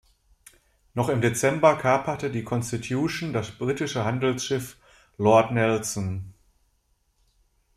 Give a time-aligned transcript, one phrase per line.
[0.95, 4.77] Noch im Dezember kaperte die "Constitution" das britische Handelsschiff
[5.19, 6.33] "Lord Nelson".